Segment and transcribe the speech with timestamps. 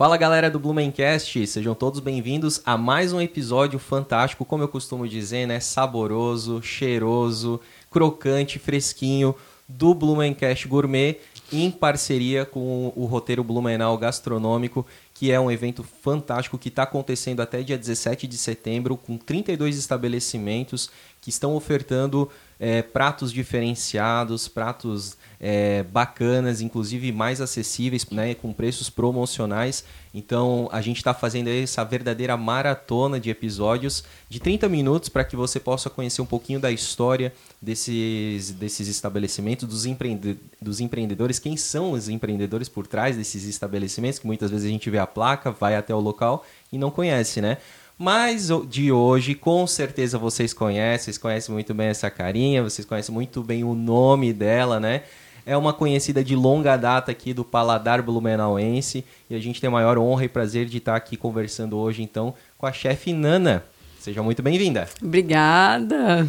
[0.00, 5.06] Fala galera do Blumencast, sejam todos bem-vindos a mais um episódio fantástico, como eu costumo
[5.06, 5.60] dizer, né?
[5.60, 9.34] Saboroso, cheiroso, crocante, fresquinho
[9.68, 11.18] do Blumencast Gourmet
[11.52, 17.40] em parceria com o roteiro Blumenau Gastronômico, que é um evento fantástico que está acontecendo
[17.40, 25.18] até dia 17 de setembro, com 32 estabelecimentos que estão ofertando é, pratos diferenciados, pratos
[25.40, 29.84] é, bacanas, inclusive mais acessíveis, né, com preços promocionais.
[30.12, 35.36] Então a gente está fazendo essa verdadeira maratona de episódios de 30 minutos para que
[35.36, 41.56] você possa conhecer um pouquinho da história desses, desses estabelecimentos, dos, empreende dos empreendedores, quem
[41.56, 45.50] são os empreendedores por trás desses estabelecimentos, que muitas vezes a gente vê a placa,
[45.50, 47.56] vai até o local e não conhece, né?
[47.96, 53.14] Mas de hoje, com certeza vocês conhecem, vocês conhecem muito bem essa carinha, vocês conhecem
[53.14, 55.02] muito bem o nome dela, né?
[55.44, 59.70] É uma conhecida de longa data aqui do Paladar Blumenauense e a gente tem a
[59.70, 63.64] maior honra e prazer de estar aqui conversando hoje, então, com a chefe Nana.
[63.98, 64.88] Seja muito bem-vinda.
[65.02, 66.26] Obrigada.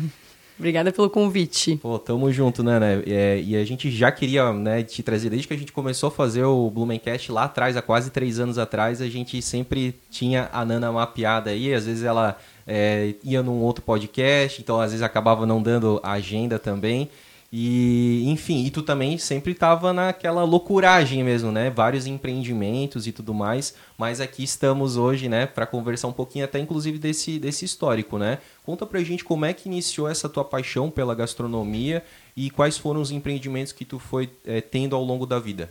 [0.62, 1.78] Obrigada pelo convite.
[1.78, 3.02] Pô, tamo junto, né, né?
[3.08, 6.12] É, e a gente já queria né, te trazer, desde que a gente começou a
[6.12, 10.64] fazer o Blumencast lá atrás, há quase três anos atrás, a gente sempre tinha a
[10.64, 12.38] Nana mapeada aí, às vezes ela
[12.68, 17.10] é, ia num outro podcast, então às vezes acabava não dando agenda também.
[17.54, 21.70] E, enfim, e tu também sempre estava naquela loucuragem mesmo, né?
[21.70, 26.60] Vários empreendimentos e tudo mais, mas aqui estamos hoje, né, para conversar um pouquinho até
[26.60, 28.38] inclusive desse, desse histórico, né?
[28.64, 32.02] Conta pra gente como é que iniciou essa tua paixão pela gastronomia
[32.38, 35.70] e quais foram os empreendimentos que tu foi é, tendo ao longo da vida.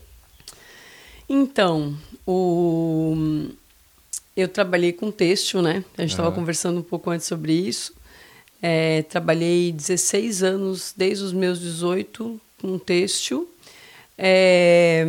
[1.26, 3.48] Então, o...
[4.36, 5.82] eu trabalhei com têxtil, né?
[5.96, 6.34] A gente estava uhum.
[6.34, 7.94] conversando um pouco antes sobre isso.
[8.62, 13.48] É, trabalhei 16 anos, desde os meus 18, com têxtil.
[14.18, 15.04] É,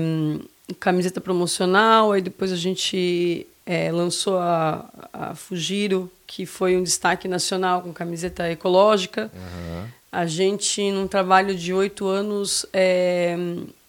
[0.79, 7.27] camiseta promocional, aí depois a gente é, lançou a, a Fugiro, que foi um destaque
[7.27, 9.29] nacional com camiseta ecológica.
[9.33, 9.87] Uhum.
[10.11, 13.35] A gente, num trabalho de oito anos, é,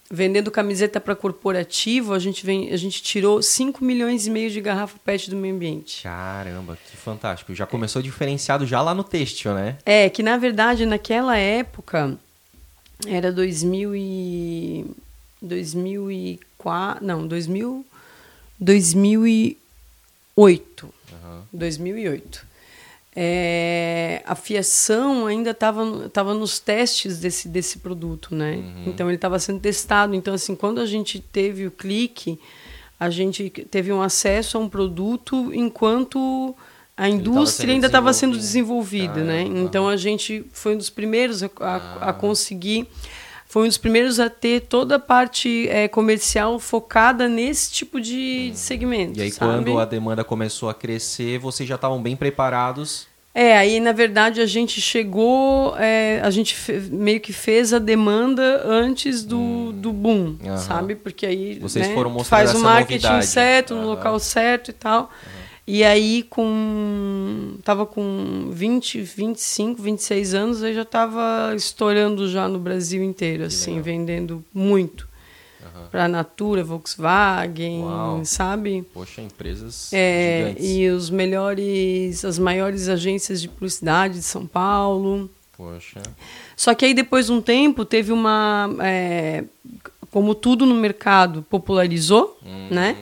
[0.09, 4.61] vendendo camiseta para corporativo, a gente, vem, a gente tirou 5 milhões e meio de
[4.61, 6.03] garrafa PET do meio ambiente.
[6.03, 7.53] Caramba, que fantástico.
[7.55, 8.03] Já começou é.
[8.03, 9.77] diferenciado já lá no têxtil, né?
[9.85, 12.17] É, que na verdade naquela época
[13.07, 14.85] era 2000 e
[15.41, 17.85] 2004, não, 2000
[18.59, 20.93] 2008.
[21.11, 21.41] Uhum.
[21.51, 22.52] 2008
[23.15, 28.55] é, a fiação ainda estava tava nos testes desse, desse produto, né?
[28.55, 28.83] Uhum.
[28.87, 30.15] Então ele estava sendo testado.
[30.15, 32.39] Então assim, quando a gente teve o clique,
[32.99, 36.55] a gente teve um acesso a um produto enquanto
[36.95, 39.41] a indústria ainda estava sendo desenvolvida, ah, né?
[39.41, 42.13] Então a gente foi um dos primeiros a, a, a, ah.
[42.13, 42.87] conseguir,
[43.53, 48.49] foi um dos primeiros a ter toda a parte é, comercial focada nesse tipo de,
[48.51, 48.55] hum.
[48.55, 49.19] segmento.
[49.19, 49.51] E aí sabe?
[49.51, 54.39] quando a demanda começou a crescer, vocês já estavam bem preparados é, aí na verdade
[54.41, 56.55] a gente chegou, é, a gente
[56.91, 59.71] meio que fez a demanda antes do, hum.
[59.71, 60.57] do boom, uhum.
[60.57, 60.93] sabe?
[60.93, 63.25] Porque aí Vocês né, foram faz o marketing novidade.
[63.25, 63.81] certo, uhum.
[63.81, 65.01] no local certo e tal.
[65.01, 65.42] Uhum.
[65.65, 72.59] E aí com tava com 20, 25, 26 anos, eu já estava estourando já no
[72.59, 75.07] Brasil inteiro, assim, vendendo muito
[75.89, 78.25] para a Natura, Volkswagen, Uau.
[78.25, 78.83] sabe?
[78.93, 80.69] Poxa, empresas é, gigantes.
[80.69, 85.29] E os melhores, as maiores agências de publicidade de São Paulo.
[85.55, 86.01] Poxa.
[86.57, 89.43] Só que aí depois de um tempo teve uma, é,
[90.09, 92.69] como tudo no mercado popularizou, hum.
[92.71, 92.97] né?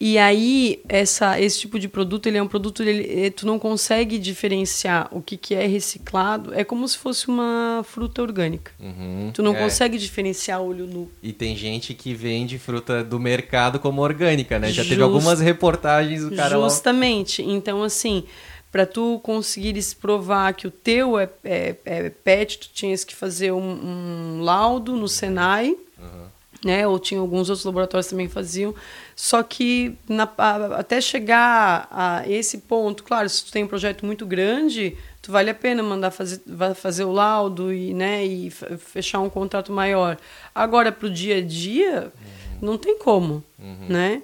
[0.00, 3.58] E aí, essa, esse tipo de produto, ele é um produto, ele, eh, tu não
[3.58, 6.54] consegue diferenciar o que, que é reciclado.
[6.54, 8.70] É como se fosse uma fruta orgânica.
[8.78, 9.58] Uhum, tu não é.
[9.58, 11.10] consegue diferenciar olho nu.
[11.20, 14.68] E tem gente que vende fruta do mercado como orgânica, né?
[14.68, 17.42] Já Just, teve algumas reportagens do cara Justamente.
[17.42, 17.52] Lá...
[17.52, 18.22] Então, assim,
[18.70, 23.50] para tu conseguires provar que o teu é, é, é, pet, tu tinhas que fazer
[23.50, 26.37] um, um laudo no Senai, uhum.
[26.64, 26.86] Né?
[26.86, 28.74] Ou tinha alguns outros laboratórios que também faziam
[29.18, 30.30] só que na,
[30.76, 35.50] até chegar a esse ponto, claro, se tu tem um projeto muito grande, tu vale
[35.50, 36.40] a pena mandar fazer,
[36.76, 40.16] fazer o laudo e, né, e fechar um contrato maior.
[40.54, 42.58] Agora, para o dia a dia, uhum.
[42.62, 43.86] não tem como, uhum.
[43.88, 44.22] né?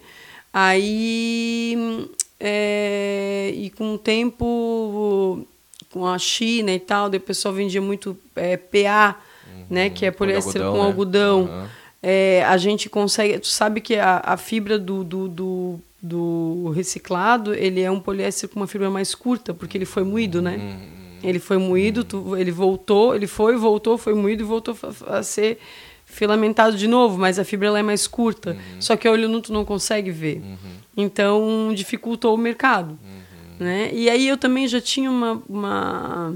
[0.52, 2.08] Aí,
[2.38, 5.44] é, e com o tempo,
[5.90, 9.18] com a China e tal, o pessoal vendia muito é, PA,
[9.52, 9.66] uhum.
[9.68, 10.70] né, que é poliéster com.
[10.70, 11.68] Com algodão.
[12.06, 13.38] É, a gente consegue.
[13.38, 18.46] Tu sabe que a, a fibra do, do, do, do, reciclado ele é um poliéster
[18.46, 20.58] com uma fibra mais curta, porque ele foi moído, né?
[20.58, 25.16] Hum, Ele foi moído, tu, ele voltou, ele foi, voltou, foi moído e voltou a,
[25.16, 25.58] a ser
[26.04, 28.50] filamentado de novo, mas a fibra ela é mais curta.
[28.50, 28.80] Uhum.
[28.82, 30.42] Só que a olho nu tu não consegue ver.
[30.44, 30.56] Uhum.
[30.94, 32.98] Então dificultou o mercado.
[33.02, 33.64] Uhum.
[33.64, 33.90] Né?
[33.94, 36.34] E aí eu também já tinha uma, uma,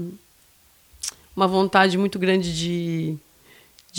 [1.35, 3.17] uma vontade muito grande de,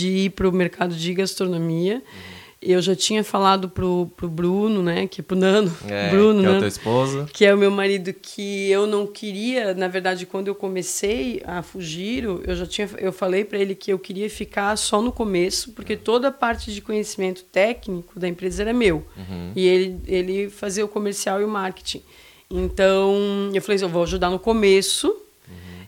[0.01, 1.97] de ir para o mercado de gastronomia.
[1.97, 6.43] Uhum eu já tinha falado pro, pro Bruno, né, que é pro Nano, é, Bruno,
[6.43, 9.89] que é o teu esposo, que é o meu marido, que eu não queria, na
[9.89, 13.99] verdade, quando eu comecei a fugir, eu já tinha, eu falei para ele que eu
[13.99, 18.75] queria ficar só no começo, porque toda a parte de conhecimento técnico da empresa era
[18.75, 19.53] meu, uhum.
[19.57, 22.03] e ele ele fazia o comercial e o marketing.
[22.51, 25.15] Então, eu falei, assim, eu vou ajudar no começo.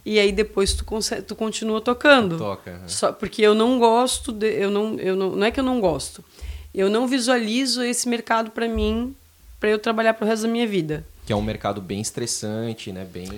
[0.04, 2.38] E aí depois tu, consegue, tu continua tocando.
[2.38, 2.70] Toca.
[2.70, 2.88] Uhum.
[2.88, 5.81] Só porque eu não gosto, de, eu não, eu não, não é que eu não
[5.81, 6.25] gosto
[6.75, 9.14] eu não visualizo esse mercado para mim,
[9.60, 11.04] para eu trabalhar para o resto da minha vida.
[11.26, 13.04] Que é um mercado bem estressante, né?
[13.04, 13.28] Bem.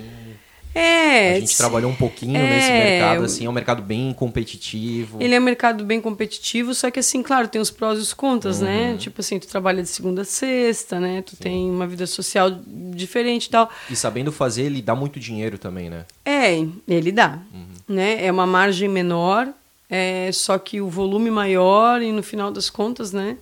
[0.75, 1.37] É.
[1.37, 5.17] A gente trabalhou um pouquinho é, nesse mercado, assim, é um mercado bem competitivo.
[5.21, 8.13] Ele é um mercado bem competitivo, só que assim, claro, tem os prós e os
[8.13, 8.87] contras, né?
[8.87, 8.91] uhum.
[8.91, 8.97] né?
[8.97, 11.21] Tipo assim, tu trabalha de segunda a sexta, né?
[11.21, 11.43] Tu Sim.
[11.43, 12.51] tem uma vida social
[12.93, 13.69] diferente e tal.
[13.89, 16.05] E sabendo fazer, ele dá muito dinheiro também, né?
[16.25, 16.53] É,
[16.85, 17.39] ele dá.
[17.53, 17.95] Uhum.
[17.95, 18.25] Né?
[18.25, 19.47] É uma margem menor,
[19.89, 23.37] é, só que o volume maior e no final das contas, né?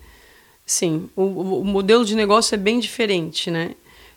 [0.65, 1.23] Sim, o,
[1.59, 3.71] o modelo de negócio é bem diferente, né?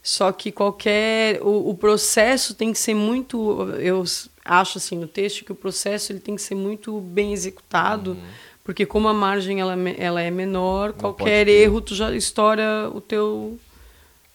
[0.07, 4.05] Só que qualquer o, o, processo tem que ser muito, eu
[4.45, 8.23] acho assim no texto que o processo ele tem que ser muito bem executado, uhum.
[8.63, 13.01] porque como a margem ela, ela é menor, Não qualquer erro tu já estoura o
[13.01, 13.59] teu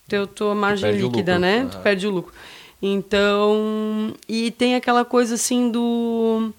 [0.09, 1.61] teu tua margem líquida, né?
[1.63, 1.69] Uhum.
[1.69, 2.33] Tu perde o lucro.
[2.81, 6.51] Então, e tem aquela coisa assim do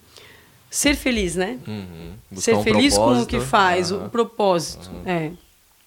[0.71, 1.59] ser feliz, né?
[1.69, 2.15] Uhum.
[2.33, 3.19] Ser um feliz propósito.
[3.19, 4.91] com o que faz, o propósito.
[4.91, 5.03] Uhum.
[5.05, 5.33] É.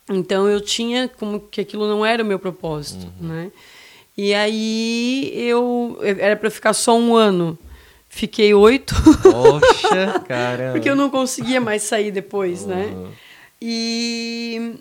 [0.10, 3.28] Então eu tinha como que aquilo não era o meu propósito, uhum.
[3.28, 3.52] né?
[4.18, 7.57] E aí eu era para ficar só um ano,
[8.07, 8.96] fiquei oito.
[9.22, 10.74] Poxa, caramba!
[10.74, 12.94] Porque eu não conseguia mais sair depois, né?
[12.96, 13.12] Uhum.
[13.62, 14.75] E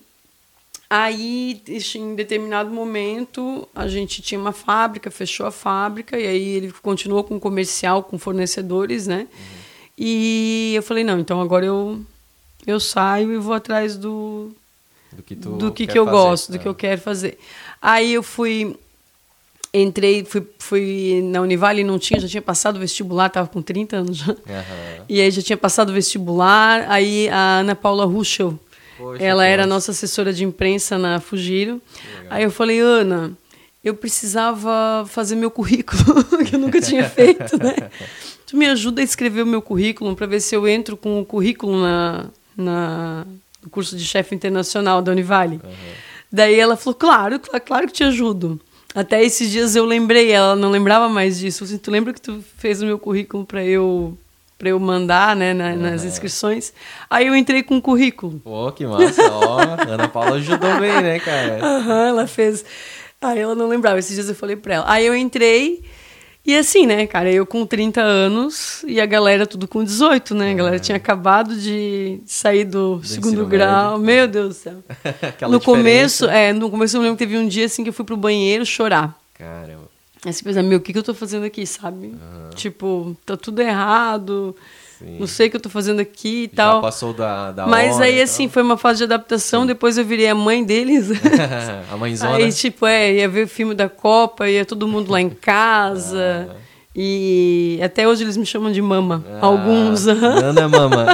[0.91, 1.63] aí,
[1.97, 7.25] em determinado momento, a gente tinha uma fábrica, fechou a fábrica e aí ele continuou
[7.25, 9.21] com comercial, com fornecedores, né?
[9.21, 9.65] Uhum.
[9.97, 12.01] E eu falei, não, então agora eu,
[12.67, 14.55] eu saio e vou atrás do,
[15.17, 17.39] do que, tu do que, que eu fazer, gosto, do que eu quero fazer.
[17.81, 18.77] Aí eu fui,
[19.73, 23.97] entrei, fui, fui na Univale, não tinha, já tinha passado o vestibular, estava com 30
[23.97, 24.33] anos já.
[24.33, 25.05] Uhum.
[25.09, 28.59] E aí já tinha passado o vestibular, aí a Ana Paula Ruschel,
[28.97, 31.83] Poxa, ela era nossa assessora de imprensa na Fugiro.
[32.31, 33.33] Aí eu falei, Ana,
[33.83, 37.91] eu precisava fazer meu currículo, que eu nunca tinha feito, né?
[38.47, 41.25] Tu me ajuda a escrever o meu currículo para ver se eu entro com o
[41.25, 42.27] currículo na,
[42.57, 43.27] na
[43.65, 45.61] no curso de chefe internacional da Univale.
[45.65, 45.71] Uhum.
[46.31, 48.61] Daí ela falou, claro, claro, claro que te ajudo.
[48.95, 51.65] Até esses dias eu lembrei, ela não lembrava mais disso.
[51.65, 54.17] Assim, tu lembra que tu fez o meu currículo para eu
[54.57, 55.77] para eu mandar, né, na, uhum.
[55.77, 56.73] nas inscrições.
[57.11, 58.41] Aí eu entrei com o currículo.
[58.43, 59.59] Pô, que massa, ó.
[59.87, 61.59] Ana Paula ajudou bem, né, cara?
[61.61, 62.65] Aham, uhum, ela fez.
[63.21, 64.85] Aí ela não lembrava, esses dias eu falei para ela.
[64.89, 65.84] Aí eu entrei
[66.47, 70.51] e assim, né, cara, eu com 30 anos e a galera tudo com 18, né?
[70.51, 70.79] A galera é.
[70.79, 73.99] tinha acabado de sair do, do segundo grau.
[73.99, 74.05] Médio.
[74.05, 74.85] Meu Deus do céu.
[75.49, 78.05] no começo, é, no começo eu lembro que teve um dia assim que eu fui
[78.05, 79.19] pro banheiro chorar.
[79.35, 79.89] Caramba.
[80.25, 82.07] Aí você pensa, meu, o que, que eu tô fazendo aqui, sabe?
[82.07, 82.51] Uhum.
[82.55, 84.57] Tipo, tá tudo errado.
[84.99, 85.19] Sim.
[85.19, 86.81] Não sei o que eu tô fazendo aqui e Já tal.
[86.81, 89.63] passou da, da Mas aí, assim, foi uma fase de adaptação.
[89.63, 89.67] Sim.
[89.69, 91.09] Depois eu virei a mãe deles.
[91.93, 92.37] a mãezona.
[92.37, 96.49] Aí, tipo, é, ia ver o filme da Copa, ia todo mundo lá em casa.
[96.51, 96.57] Ah.
[96.97, 99.25] E até hoje eles me chamam de mama.
[99.41, 100.07] Ah, Alguns.
[100.07, 101.07] Ana é mama.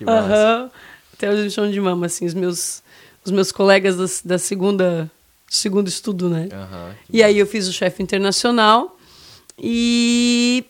[0.00, 0.70] Uhum, uhum.
[1.14, 2.82] Até hoje eles me chamam de mama, assim, os meus,
[3.24, 5.10] os meus colegas da, da segunda,
[5.48, 6.48] segundo estudo, né?
[6.52, 8.94] Uhum, e aí eu fiz o chefe internacional.
[9.58, 10.64] E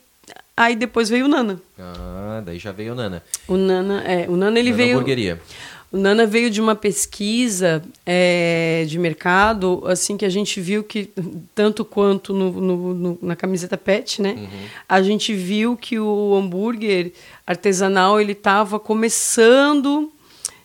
[0.56, 1.60] Aí depois veio o Nana.
[1.78, 3.22] Ah, daí já veio o Nana.
[3.46, 4.94] O Nana, é, o Nana ele Nana veio.
[4.94, 5.40] Hamburgueria.
[5.92, 11.10] O Nana veio de uma pesquisa é, de mercado, assim que a gente viu que
[11.54, 14.34] tanto quanto no, no, no, na camiseta PET, né?
[14.36, 14.68] Uhum.
[14.88, 17.12] A gente viu que o hambúrguer
[17.46, 20.10] artesanal ele estava começando,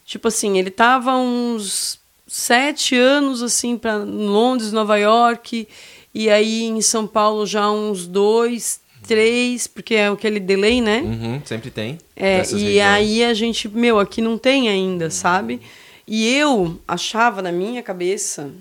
[0.05, 5.67] tipo assim, ele estava uns sete anos assim para Londres, Nova York
[6.13, 11.01] e aí em São Paulo já uns dois, três, porque é aquele delay, né?
[11.01, 11.98] Uhum, sempre tem.
[12.15, 12.81] É, e regiões.
[12.81, 15.12] aí a gente, meu, aqui não tem ainda, uhum.
[15.12, 15.62] sabe?
[16.08, 18.51] E eu achava na minha cabeça,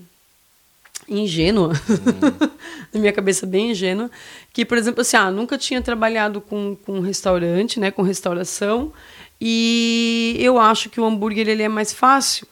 [1.07, 2.49] ingênua, uhum.
[2.93, 4.09] na minha cabeça bem ingênua,
[4.53, 8.93] que, por exemplo, assim, ah, nunca tinha trabalhado com, com restaurante, né, com restauração,
[9.39, 12.47] e eu acho que o hambúrguer ele é mais fácil,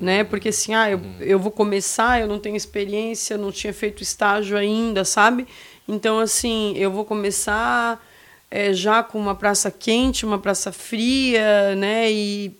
[0.00, 0.22] né?
[0.22, 0.24] Uhum.
[0.26, 1.16] Porque assim, ah, eu, uhum.
[1.20, 5.46] eu vou começar, eu não tenho experiência, não tinha feito estágio ainda, sabe?
[5.86, 8.04] Então, assim, eu vou começar
[8.50, 12.10] é, já com uma praça quente, uma praça fria, né?
[12.10, 12.52] E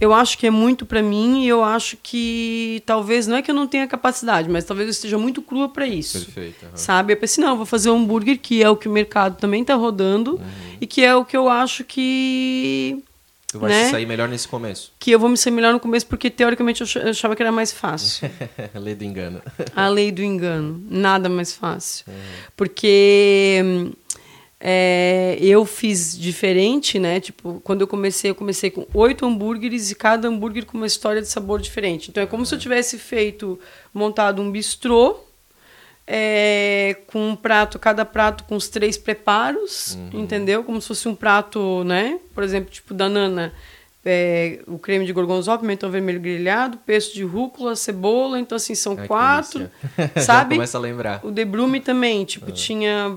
[0.00, 3.50] eu acho que é muito para mim e eu acho que talvez não é que
[3.50, 6.24] eu não tenha capacidade, mas talvez eu esteja muito crua para isso.
[6.24, 6.64] Perfeito.
[6.64, 6.70] Uhum.
[6.74, 7.12] Sabe?
[7.12, 9.62] Eu pensei, não, eu vou fazer um hambúrguer que é o que o mercado também
[9.62, 10.76] está rodando uhum.
[10.80, 13.00] e que é o que eu acho que
[13.52, 13.90] Tu vai né?
[13.90, 14.94] sair melhor nesse começo.
[14.98, 17.70] Que eu vou me sair melhor no começo porque teoricamente eu achava que era mais
[17.70, 18.30] fácil.
[18.74, 19.42] a lei do engano.
[19.76, 22.06] A lei do engano, nada mais fácil.
[22.08, 22.14] Uhum.
[22.56, 23.92] Porque
[24.58, 27.20] é, eu fiz diferente, né?
[27.20, 31.20] Tipo, quando eu comecei, eu comecei com oito hambúrgueres e cada hambúrguer com uma história
[31.20, 32.08] de sabor diferente.
[32.08, 33.60] Então é como se eu tivesse feito,
[33.92, 35.20] montado um bistrô
[36.06, 40.20] é, com um prato, cada prato com os três preparos, uhum.
[40.20, 40.64] entendeu?
[40.64, 42.18] Como se fosse um prato, né?
[42.34, 43.52] Por exemplo, tipo da Nana
[44.04, 48.96] é, o creme de gorgonzola, pimentão vermelho grelhado, pesto de rúcula, cebola, então assim, são
[48.98, 49.70] Ai, quatro,
[50.20, 50.56] sabe?
[50.56, 51.20] começa a lembrar.
[51.22, 52.52] O de Brume também, tipo, uhum.
[52.52, 53.16] tinha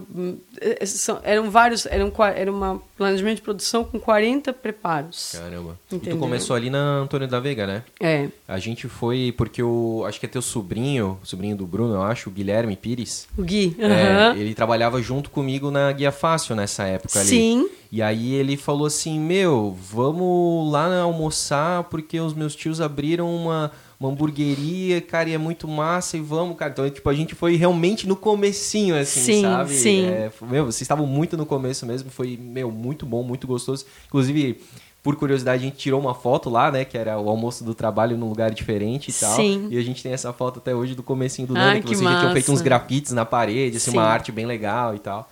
[0.62, 5.34] é, são, eram vários, eram era um planejamento de produção com 40 preparos.
[5.34, 5.77] Caramba.
[5.92, 6.18] Entendeu?
[6.18, 7.84] Tu começou ali na Antônio da Veiga, né?
[8.00, 8.27] É.
[8.48, 12.30] A gente foi porque o acho que é teu sobrinho, sobrinho do Bruno, eu acho,
[12.30, 13.27] o Guilherme Pires.
[13.38, 13.75] O Gui.
[13.80, 13.86] Uhum.
[13.86, 17.27] É, ele trabalhava junto comigo na Guia Fácil nessa época ali.
[17.27, 17.70] Sim.
[17.92, 23.72] E aí ele falou assim: Meu, vamos lá almoçar porque os meus tios abriram uma,
[24.00, 26.72] uma hamburgueria, cara, e é muito massa e vamos, cara.
[26.72, 29.74] Então, tipo, a gente foi realmente no comecinho, assim, sim, sabe?
[29.74, 33.86] Sim, é, Meu, vocês estavam muito no começo mesmo, foi, meu, muito bom, muito gostoso.
[34.08, 34.62] Inclusive,
[35.06, 36.84] por curiosidade, a gente tirou uma foto lá, né?
[36.84, 39.36] Que era o almoço do trabalho num lugar diferente e tal.
[39.36, 39.68] Sim.
[39.70, 42.10] E a gente tem essa foto até hoje do comecinho do Nando, que, que vocês
[42.10, 43.98] já tinham feito uns grafites na parede, assim, Sim.
[43.98, 45.30] uma arte bem legal e tal.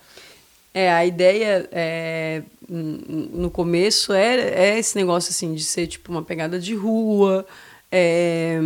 [0.74, 6.22] É, a ideia é, no começo é, é esse negócio assim de ser tipo uma
[6.22, 7.46] pegada de rua,
[7.92, 8.58] é,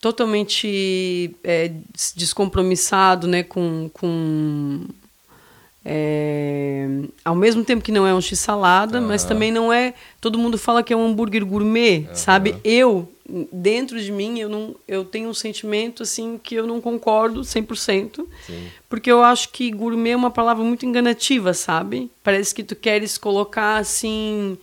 [0.00, 1.70] totalmente é,
[2.16, 4.86] descompromissado, né, com, com
[5.84, 6.86] é,
[7.24, 9.08] ao mesmo tempo que não é um x-salada, uhum.
[9.08, 9.94] mas também não é.
[10.20, 12.14] Todo mundo fala que é um hambúrguer gourmet, uhum.
[12.14, 12.56] sabe?
[12.64, 13.10] Eu,
[13.52, 18.26] dentro de mim, eu, não, eu tenho um sentimento assim que eu não concordo 100%.
[18.46, 18.68] Sim.
[18.88, 22.10] Porque eu acho que gourmet é uma palavra muito enganativa, sabe?
[22.22, 24.58] Parece que tu queres colocar assim.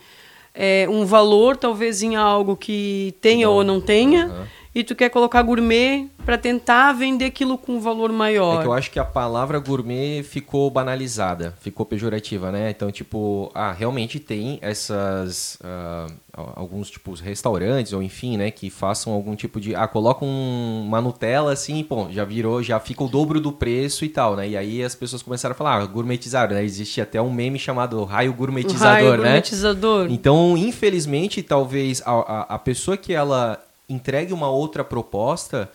[0.60, 4.26] É, um valor talvez em algo que tenha ou não tenha.
[4.26, 8.60] Uhum e tu quer colocar gourmet para tentar vender aquilo com um valor maior.
[8.60, 12.70] É que eu acho que a palavra gourmet ficou banalizada, ficou pejorativa, né?
[12.70, 16.14] Então, tipo, ah, realmente tem essas uh,
[16.56, 21.54] alguns tipos restaurantes ou enfim, né, que façam algum tipo de, ah, colocam uma Nutella
[21.54, 24.48] assim, pô, já virou, já fica o dobro do preço e tal, né?
[24.50, 26.64] E aí as pessoas começaram a falar, ah, gourmetizaram, né?
[26.64, 29.18] Existe até um meme chamado raio gourmetizador, raio né?
[29.18, 30.08] Gourmetizador.
[30.12, 35.72] Então, infelizmente, talvez a, a, a pessoa que ela entregue uma outra proposta,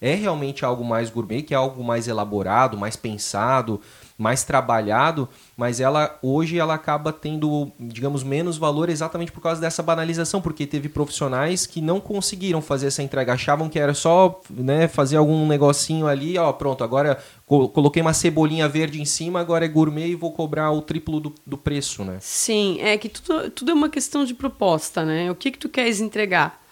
[0.00, 3.80] é realmente algo mais gourmet, que é algo mais elaborado, mais pensado,
[4.18, 9.82] mais trabalhado, mas ela hoje ela acaba tendo, digamos, menos valor exatamente por causa dessa
[9.82, 14.88] banalização, porque teve profissionais que não conseguiram fazer essa entrega, achavam que era só, né,
[14.88, 19.68] fazer algum negocinho ali, ó, pronto, agora coloquei uma cebolinha verde em cima, agora é
[19.68, 22.18] gourmet e vou cobrar o triplo do, do preço, né?
[22.20, 25.30] Sim, é que tudo, tudo é uma questão de proposta, né?
[25.30, 26.65] O que que tu queres entregar?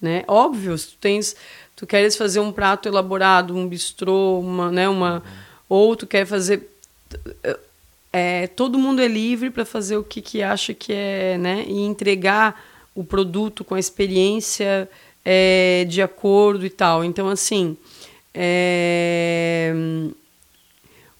[0.00, 0.24] Né?
[0.26, 1.36] Óbvio, se tu tens,
[1.76, 5.22] tu queres fazer um prato elaborado, um bistrô, uma, né, uma uhum.
[5.68, 6.68] ou tu quer fazer
[8.12, 11.64] é, todo mundo é livre para fazer o que, que acha que é, né?
[11.66, 12.60] E entregar
[12.94, 14.88] o produto com a experiência
[15.24, 17.04] é, de acordo e tal.
[17.04, 17.76] Então, assim,
[18.34, 19.72] é,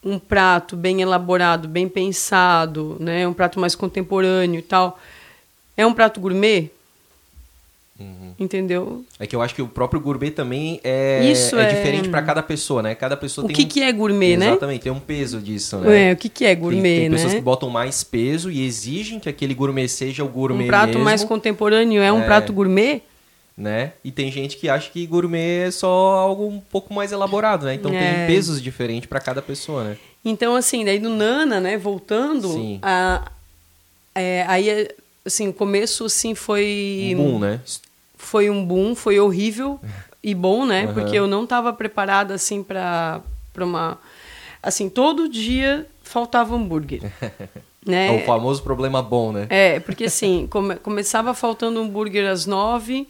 [0.03, 3.27] um prato bem elaborado, bem pensado, né?
[3.27, 4.99] Um prato mais contemporâneo e tal.
[5.77, 6.71] É um prato gourmet?
[8.01, 8.33] Uhum.
[8.39, 9.05] Entendeu?
[9.19, 12.23] É que eu acho que o próprio gourmet também é, Isso é, é diferente para
[12.23, 12.95] cada pessoa, né?
[12.95, 13.69] Cada pessoa o tem que, um...
[13.69, 14.49] que é gourmet, né?
[14.49, 16.11] Exatamente, tem um peso disso, né?
[16.11, 17.17] É, o que, que é gourmet, tem, tem né?
[17.17, 20.89] pessoas que botam mais peso e exigem que aquele gourmet seja o gourmet Um prato
[20.89, 21.05] mesmo.
[21.05, 23.03] mais contemporâneo é um é, prato gourmet?
[23.55, 23.93] Né?
[24.03, 27.75] E tem gente que acha que gourmet é só algo um pouco mais elaborado, né?
[27.75, 27.99] Então é.
[27.99, 29.99] tem pesos diferentes para cada pessoa, né?
[30.25, 31.77] Então, assim, daí do Nana, né?
[31.77, 32.79] Voltando.
[32.81, 33.31] A,
[34.15, 34.89] é, aí,
[35.27, 37.13] assim, o começo, assim, foi...
[37.15, 37.61] Um boom, né?
[38.21, 39.81] Foi um boom, foi horrível
[40.23, 40.87] e bom, né?
[40.87, 40.95] Uhum.
[40.95, 43.21] Porque eu não estava preparada assim para
[43.53, 43.99] para uma
[44.63, 47.03] assim, todo dia faltava hambúrguer.
[47.85, 48.15] né?
[48.15, 49.47] É o famoso problema bom, né?
[49.49, 53.09] É, porque assim, come, começava faltando hambúrguer às nove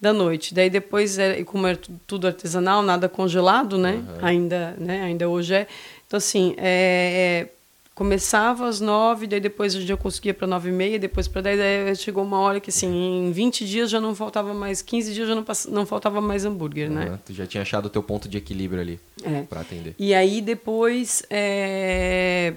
[0.00, 0.54] da noite.
[0.54, 3.94] Daí depois, era, como era tudo artesanal, nada congelado, né?
[3.94, 4.26] Uhum.
[4.26, 5.02] Ainda, né?
[5.02, 5.66] Ainda hoje é.
[6.06, 7.57] Então, assim, é, é
[7.98, 11.42] começava às nove, daí depois a gente já conseguia para nove e meia, depois para
[11.42, 12.86] dez, daí chegou uma hora que assim,
[13.26, 16.88] em 20 dias já não faltava mais, 15 dias já não, não faltava mais hambúrguer,
[16.88, 17.18] né?
[17.26, 19.42] Tu já tinha achado o teu ponto de equilíbrio ali É.
[19.42, 19.96] para atender.
[19.98, 22.54] E aí depois é,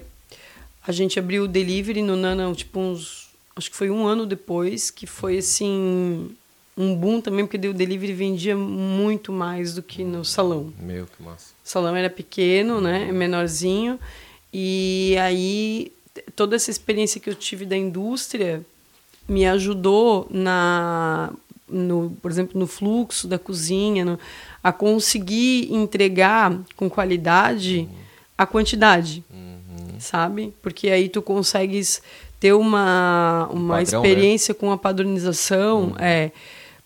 [0.86, 3.28] a gente abriu o delivery no Nana, tipo uns.
[3.56, 6.30] Acho que foi um ano depois, que foi assim.
[6.78, 10.72] Um boom também, porque o delivery vendia muito mais do que no salão.
[10.78, 11.52] Meu, que massa.
[11.62, 13.10] O salão era pequeno, né?
[13.12, 13.98] Menorzinho.
[14.52, 15.92] E aí
[16.36, 18.64] toda essa experiência que eu tive da indústria
[19.28, 21.32] me ajudou na
[21.68, 24.18] no, por exemplo, no fluxo da cozinha, no,
[24.62, 27.88] a conseguir entregar com qualidade
[28.36, 29.24] a quantidade,
[29.98, 30.52] sabe?
[30.60, 32.02] Porque aí tu consegues
[32.38, 34.08] ter uma, uma padrão, né?
[34.08, 35.94] experiência com a padronização.
[35.98, 36.32] É,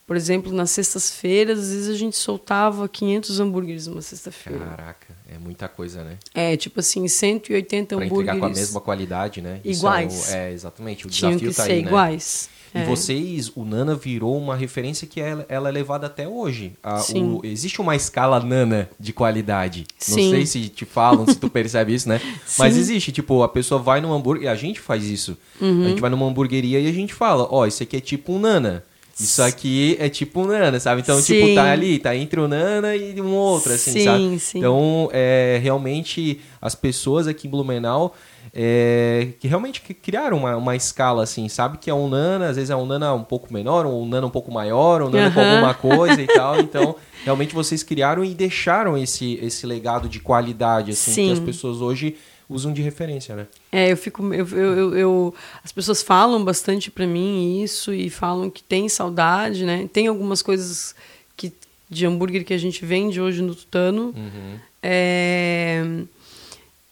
[0.07, 4.67] por exemplo, nas sextas-feiras, às vezes a gente soltava 500 hambúrgueres numa sexta-feira.
[4.67, 6.17] Caraca, é muita coisa, né?
[6.35, 8.29] É, tipo assim, 180 Pra hambúrgueres.
[8.29, 9.61] entregar com a mesma qualidade, né?
[9.65, 10.31] Isso Iguais.
[10.31, 11.07] É, o- é, exatamente.
[11.07, 11.89] O Tinham desafio que tá ser aí, né?
[11.89, 12.49] iguais.
[12.75, 12.85] E É.
[12.85, 16.73] vocês, o Nana virou uma referência que ela, ela é levada até hoje.
[16.83, 17.39] A- Sim.
[17.43, 19.87] o- existe uma escala Nana de qualidade.
[20.09, 20.31] Não Sim.
[20.31, 22.21] sei se te falam, se tu percebe isso, né?
[22.59, 22.81] Mas Sim.
[22.81, 25.39] existe, tipo, a pessoa vai num hambúrguer, a gente faz isso.
[25.61, 25.87] Uhum.
[25.87, 28.39] A gente vai numa hamburgueria e a gente fala, ó, isso aqui é tipo um
[28.39, 28.85] Nana.
[29.19, 31.01] Isso aqui é tipo um Nana, sabe?
[31.01, 31.55] Então, tipo, Sim.
[31.55, 34.39] tá ali, tá entre o Nana e um outro, assim, Sim, sabe?
[34.39, 34.59] sim.
[34.59, 38.15] Então, é, realmente, as pessoas aqui em Blumenau
[38.59, 41.77] é, que realmente que criaram uma, uma escala, assim, sabe?
[41.77, 44.27] Que é um Nana, às vezes é um Nana um pouco menor, ou um Nana
[44.27, 46.57] um pouco maior, um Nana com alguma coisa e tal.
[46.67, 51.33] Então, realmente vocês criaram e deixaram esse, esse legado de qualidade, assim, que Sim.
[51.33, 52.17] as pessoas hoje
[52.49, 53.47] usam de referência, né?
[53.73, 54.23] É, eu fico.
[54.33, 55.35] Eu, eu, eu-
[55.65, 59.89] as pessoas falam bastante pra mim isso e falam que tem saudade, né?
[59.93, 60.95] Tem algumas coisas
[61.37, 61.53] que,
[61.91, 64.15] de hambúrguer que a gente vende hoje no Tutano.
[64.17, 64.59] Uhum.
[64.83, 65.83] É,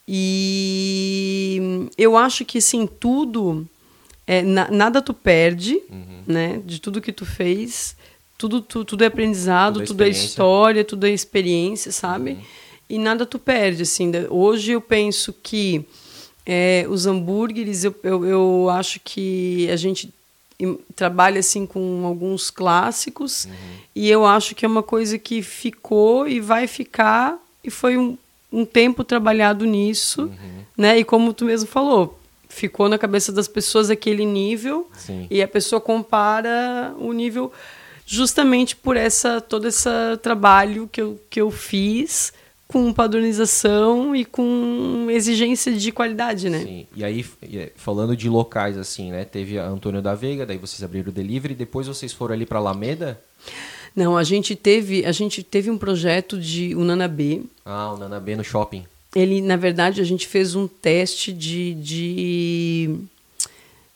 [0.09, 3.67] e eu acho que assim, tudo.
[4.27, 6.23] é, na- nada tu perde, Uhum.
[6.27, 6.61] né?
[6.65, 7.95] De tudo que tu fez.
[8.39, 12.31] Tudo, tu- tudo é aprendizado, Tudo é tudo é história, tudo é experiência, sabe?
[12.33, 12.41] Uhum.
[12.89, 14.11] E nada tu perde, assim.
[14.11, 15.85] da- Hoje eu penso que
[16.47, 20.13] é, os hambúrgueres, eu, eu, eu acho que a gente
[20.95, 23.49] trabalha assim com alguns clássicos
[23.95, 28.17] e eu acho que é uma coisa que ficou e vai ficar e foi um,
[28.53, 30.31] um tempo trabalhado nisso,
[30.77, 30.99] né?
[30.99, 32.19] E como tu mesmo falou,
[32.49, 35.27] ficou na cabeça das pessoas aquele nível Sim.
[35.29, 37.53] e a pessoa compara o nível
[38.07, 39.89] justamente por essa todo esse
[40.23, 42.33] trabalho que eu, que eu fiz
[42.75, 46.59] com padronização e com exigência de qualidade, né?
[46.59, 46.87] Sim.
[46.97, 47.25] E aí,
[47.77, 49.25] falando de locais, assim, né?
[49.25, 52.59] Teve a Antônio da Veiga, daí vocês abriram o delivery, depois vocês foram ali pra
[52.59, 53.23] Alameda.
[53.95, 57.43] Não, a gente teve a gente teve um projeto de Unana B.
[57.65, 58.85] Ah, o Nana B no shopping.
[59.15, 62.97] Ele, na verdade, a gente fez um teste de, de,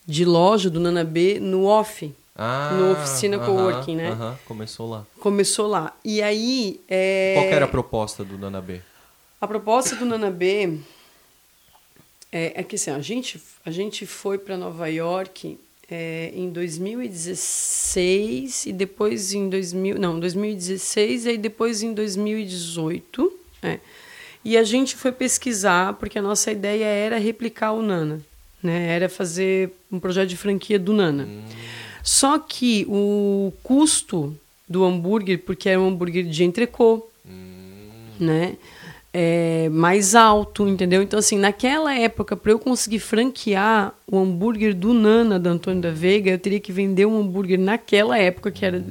[0.07, 2.13] de loja do Nana B no off.
[2.41, 4.11] Ah, No oficina aham, coworking, né?
[4.11, 5.05] aham, começou lá.
[5.19, 5.93] Começou lá.
[6.05, 6.81] E aí.
[6.89, 7.33] É...
[7.35, 8.81] Qual era a proposta do Nana B?
[9.41, 10.79] A proposta do Nana B
[12.31, 15.59] é, é que assim, a gente, a gente foi para Nova York
[15.91, 23.79] é, em 2016 e depois em 2000, não, 2016 e aí depois em 2018, é.
[24.45, 28.21] E a gente foi pesquisar porque a nossa ideia era replicar o Nana,
[28.63, 28.95] né?
[28.95, 31.27] Era fazer um projeto de franquia do Nana.
[32.09, 34.35] Só que o custo
[34.67, 37.07] do hambúrguer, porque era um hambúrguer de entrecô,
[38.19, 38.57] né?
[39.13, 41.03] É, mais alto, entendeu?
[41.03, 45.91] Então, assim, naquela época, para eu conseguir franquear o hambúrguer do Nana, da Antônio da
[45.91, 48.83] Veiga, eu teria que vender um hambúrguer naquela época, que era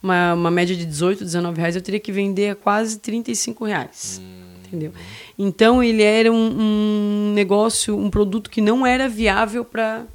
[0.00, 4.22] uma, uma média de 18, 19 reais, eu teria que vender a quase 35 reais.
[4.68, 4.92] Entendeu?
[5.36, 10.06] Então, ele era um, um negócio, um produto que não era viável para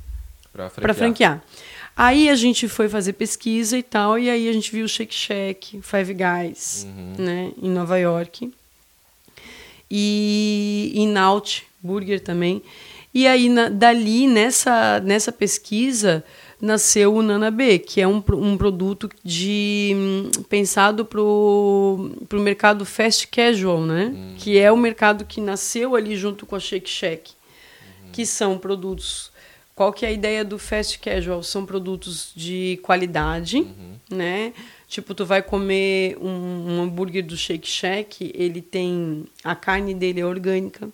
[0.56, 1.44] Pra para franquear.
[1.96, 5.14] Aí a gente foi fazer pesquisa e tal, e aí a gente viu o Shake
[5.16, 6.86] Shack, Five Guys,
[7.18, 8.52] né, em Nova York.
[9.90, 12.62] E em Naut Burger também.
[13.14, 16.24] E aí na- dali nessa nessa pesquisa
[16.60, 22.84] nasceu o Nana B, que é um, um produto de hum, pensado pro pro mercado
[22.86, 24.14] fast casual, né?
[24.38, 27.32] Que é o mercado que nasceu ali junto com a Shake Shack
[28.12, 29.32] que são produtos.
[29.76, 31.44] Qual que é a ideia do fast casual?
[31.44, 33.68] São produtos de qualidade,
[34.10, 34.54] né?
[34.88, 40.22] Tipo, tu vai comer um, um hambúrguer do Shake Shack, ele tem a carne dele
[40.22, 40.88] é orgânica.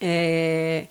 [0.00, 0.86] É,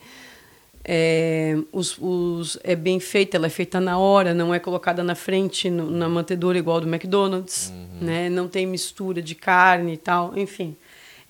[0.84, 5.14] é, os, os, é bem feita, ela é feita na hora, não é colocada na
[5.16, 8.30] frente no- na mantedoura igual do McDonald's, né?
[8.30, 10.76] Não tem mistura de carne e tal, enfim.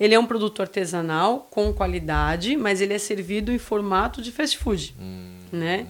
[0.04, 4.58] Ele é um produto artesanal com qualidade, mas ele é servido em formato de fast
[4.58, 5.36] food, Hum.
[5.52, 5.88] né?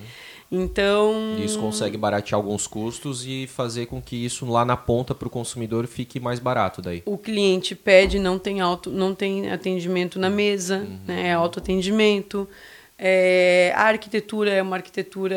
[0.52, 5.28] Então Isso consegue baratear alguns custos e fazer com que isso lá na ponta para
[5.28, 7.02] o consumidor fique mais barato daí.
[7.08, 11.00] o cliente pede, não tem auto, não tem atendimento na mesa, Uhum.
[11.08, 11.30] né?
[11.30, 12.48] É autoatendimento.
[13.00, 15.36] É, a arquitetura é uma arquitetura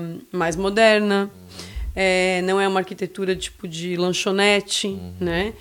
[0.00, 1.56] hum, mais moderna, Uhum.
[1.96, 5.12] é, não é uma arquitetura tipo de lanchonete, Uhum.
[5.18, 5.52] né?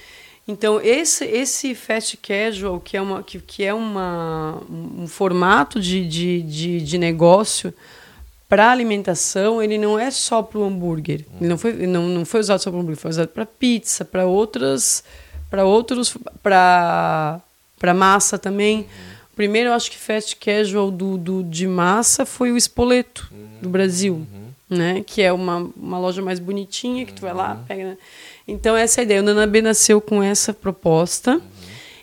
[0.52, 6.06] Então esse esse fast casual que é uma que, que é uma, um formato de,
[6.06, 7.74] de, de, de negócio
[8.50, 11.26] para alimentação ele não é só para o hambúrguer.
[11.40, 14.26] Ele não foi não, não foi usado só para hambúrguer foi usado para pizza para
[14.26, 15.04] outras
[15.50, 18.88] para outros para massa também.
[19.36, 24.28] Primeiro eu acho que fast casual do, do de massa foi o Spoleto do Brasil
[24.72, 25.04] né?
[25.06, 27.98] Que é uma, uma loja mais bonitinha que tu vai lá pega né?
[28.52, 31.42] Então essa é a ideia o Nanabe nasceu com essa proposta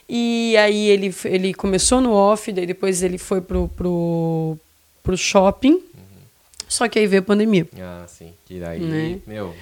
[0.07, 4.57] e aí ele ele começou no off daí depois ele foi pro pro,
[5.03, 5.81] pro shopping
[6.67, 7.67] só que aí veio a pandemia.
[7.79, 8.31] Ah, sim.
[8.45, 9.17] Que daí, Né?
[9.25, 9.55] meu,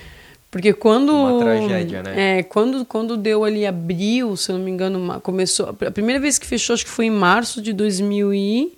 [0.52, 1.10] Porque quando.
[1.14, 2.40] Uma tragédia, né?
[2.40, 5.70] É, quando, quando deu ali abril, se eu não me engano, começou.
[5.70, 8.76] A primeira vez que fechou, acho que foi em março de 2020.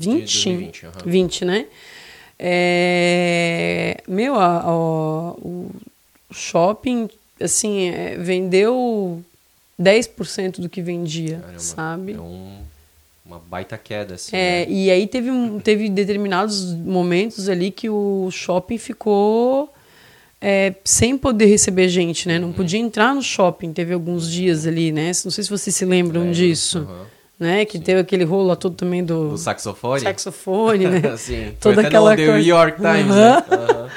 [0.00, 0.92] De 2020, aham.
[1.06, 1.66] 20, né?
[2.74, 4.72] É, meu, a- a-
[5.38, 5.70] o
[6.32, 7.08] shopping,
[7.40, 9.22] assim, é, vendeu
[9.80, 12.12] 10% do que vendia, caramba, sabe?
[12.12, 12.58] é um-
[13.24, 14.36] uma baita queda, assim.
[14.36, 14.72] É, né?
[14.72, 15.30] e aí teve,
[15.64, 19.72] teve determinados momentos ali que o shopping ficou
[20.44, 22.36] é, sem poder receber gente, né?
[22.38, 22.52] Não Uhum.
[22.52, 25.12] podia entrar no shopping, teve alguns dias ali, né?
[25.24, 27.06] Não sei se vocês se lembram Lembro, disso, aham.
[27.38, 27.64] né?
[27.64, 30.00] Que teve aquele rolo lá todo também do, Do saxofone?
[30.00, 31.00] saxofone, né?
[31.16, 31.52] Sim.
[31.60, 32.38] Toda Foi aquela no The coisa.
[32.40, 33.44] New York Times, Aham.
[33.86, 33.90] né?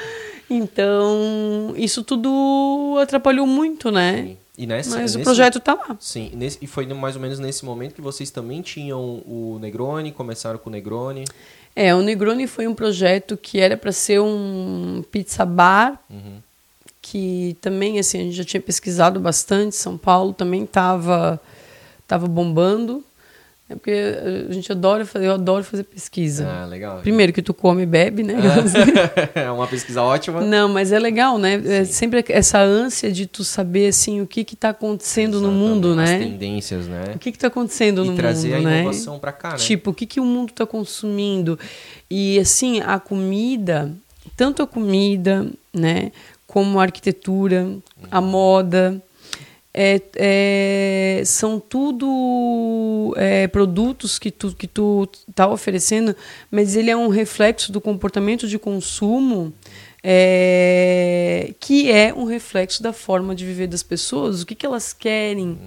[0.48, 4.36] Então, isso tudo atrapalhou muito, né?
[4.56, 5.96] E nessa, Mas o nesse- projeto tá lá.
[6.00, 9.58] Sim, e nesse- e foi mais ou menos nesse momento que vocês também tinham o
[9.60, 11.24] Negroni, começaram com o Negroni.
[11.74, 16.38] É, o Negroni foi um projeto que era para ser um pizza bar, Uhum.
[17.02, 19.76] que também assim a gente já tinha pesquisado bastante.
[19.76, 21.38] São Paulo também estava
[22.08, 23.04] tava bombando,
[23.68, 26.46] é porque a gente adora fazer, eu adoro fazer pesquisa.
[26.48, 27.00] Ah, legal.
[27.00, 28.34] Primeiro que tu come e bebe, né?
[29.34, 30.40] é uma pesquisa ótima.
[30.40, 31.60] Não, mas é legal, né?
[31.64, 35.88] É sempre essa ânsia de tu saber assim o que que tá acontecendo no mundo,
[35.88, 36.24] Exatamente, né?
[36.24, 37.04] As tendências, né?
[37.16, 38.80] O que que tá acontecendo no E trazer mundo, a né?
[38.82, 39.56] inovação pra cá, né?
[39.56, 41.58] Tipo, o que, que o mundo está consumindo?
[42.08, 43.92] E assim, a comida,
[44.36, 46.12] tanto a comida, né,
[46.46, 47.68] como a arquitetura,
[48.10, 49.02] a moda,
[49.78, 56.16] é, é, são tudo é, produtos que tu que tu tá oferecendo,
[56.50, 59.52] mas ele é um reflexo do comportamento de consumo
[60.02, 64.94] é, que é um reflexo da forma de viver das pessoas, o que, que elas
[64.94, 65.58] querem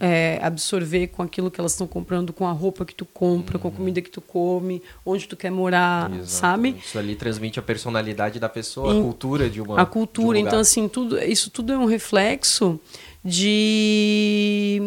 [0.00, 3.68] é, absorver com aquilo que elas estão comprando, com a roupa que tu compra, com
[3.68, 6.26] a comida que tu come, onde tu quer morar, Exato.
[6.28, 6.76] sabe?
[6.82, 10.38] Isso ali transmite a personalidade da pessoa, a Em- cultura de uma a cultura.
[10.38, 12.80] um então, assim, tudo, isso tudo é um reflexo
[13.24, 14.80] de,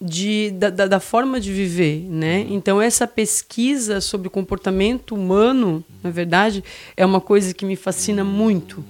[0.00, 2.40] de da, da, forma de viver, né?
[2.40, 2.54] Uhum.
[2.54, 6.62] Então, essa pesquisa sobre o comportamento humano, na verdade,
[6.96, 7.80] é uma coisa que me Uhum.
[7.80, 8.84] fascina muito,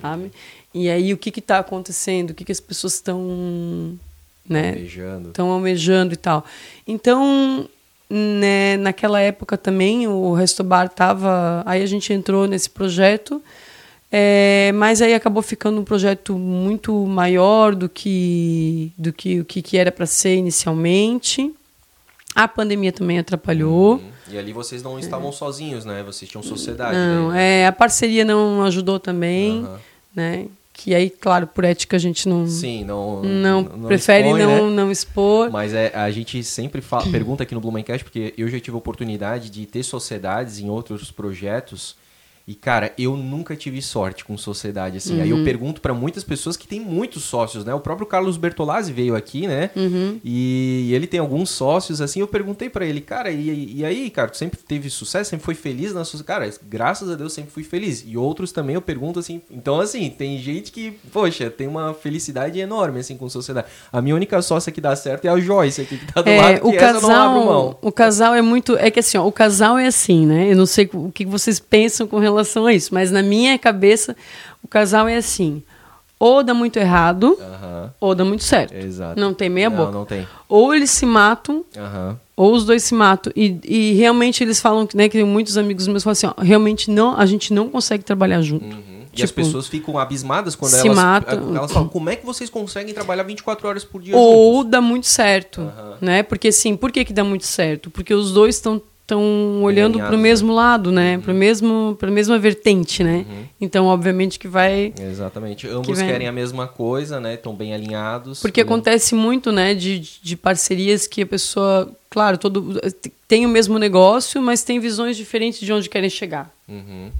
[0.00, 0.32] sabe?
[0.72, 2.30] E aí, o que está acontecendo?
[2.30, 3.98] O que, que as pessoas estão
[4.48, 5.28] né, Beijando.
[5.28, 6.44] estão almejando e tal.
[6.86, 7.68] Então,
[8.10, 13.42] né, naquela época também o Restobar tava, aí a gente entrou nesse projeto,
[14.16, 19.60] é, mas aí acabou ficando um projeto muito maior do que do que o que,
[19.60, 21.52] que era para ser inicialmente.
[22.32, 23.94] A pandemia também atrapalhou.
[23.94, 24.10] Uhum.
[24.30, 26.04] E ali vocês não estavam sozinhos, né?
[26.04, 26.96] Vocês tinham sociedade.
[26.96, 27.62] Não, né?
[27.62, 29.80] é, a parceria não ajudou também, Aham.
[30.14, 30.46] né?
[30.72, 33.20] Que aí, claro, por ética a gente não Sim, não.
[33.20, 34.76] não, prefere expõe, não né?
[34.76, 35.50] não expor.
[35.50, 38.78] Mas é, a gente sempre fala- pergunta aqui no Blumencast, porque eu já tive a
[38.78, 41.96] oportunidade de ter sociedades em outros projetos.
[42.46, 45.18] E, cara, eu nunca tive sorte com sociedade, assim.
[45.22, 45.44] Aí eu Uhum.
[45.44, 47.72] pergunto pra muitas pessoas que têm muitos sócios, né?
[47.72, 49.70] O próprio Carlos Bertolazzi veio aqui, né?
[49.74, 50.20] Uhum.
[50.22, 52.20] E ele tem alguns sócios, assim.
[52.20, 55.54] Eu perguntei pra ele, cara, e, e aí, cara, tu sempre teve sucesso, sempre foi
[55.54, 56.22] feliz na sua.
[56.22, 58.04] Cara, graças a Deus sempre fui feliz.
[58.06, 59.40] E outros também eu pergunto assim.
[59.50, 63.68] Então, assim, tem gente que, poxa, tem uma felicidade enorme, assim, com sociedade.
[63.90, 66.38] A minha única sócia que dá certo é a Joyce aqui, que tá do É,
[66.40, 67.78] lado, que o essa eu não abro casal, mão.
[67.80, 70.52] o casal é muito, é que assim, ó, o casal é assim, né?
[70.52, 74.16] Eu não sei o que vocês pensam com relação a isso, mas na minha cabeça
[74.62, 75.62] o casal é assim:
[76.18, 78.74] ou dá muito errado, Aham, ou dá muito certo.
[78.74, 79.18] exato.
[79.20, 79.92] Não tem meia não, boca.
[79.92, 80.26] Não tem.
[80.48, 82.18] Ou eles se matam, Aham.
[82.36, 83.32] ou os dois se matam.
[83.36, 87.16] E, e realmente eles falam, né, que muitos amigos meus falam assim, ó, realmente não,
[87.16, 88.64] a gente não consegue trabalhar junto.
[88.64, 88.94] Uhum.
[89.16, 91.54] E as Tipo, pessoas ficam abismadas quando se elas, matam.
[91.56, 94.70] elas falam, como é que vocês conseguem trabalhar 24 horas por dia Ou juntos?
[94.72, 95.70] dá muito certo,
[96.00, 96.24] né?
[96.24, 97.90] Porque assim, por que que dá muito certo?
[97.90, 101.18] Porque os dois estão estão olhando para o mesmo lado, né?
[101.18, 103.26] Para mesmo para a mesma vertente, né?
[103.28, 103.44] Uhum.
[103.60, 105.68] Então, obviamente que vai Exatamente.
[105.68, 107.34] Ambos vem- querem a mesma coisa, né?
[107.34, 108.40] Estão bem alinhados.
[108.40, 108.64] Porque né?
[108.64, 112.80] acontece muito, né, de, de parcerias que a pessoa, claro, todo
[113.28, 116.50] tem o mesmo negócio, mas tem visões diferentes de onde querem chegar.
[116.66, 117.10] Uhum.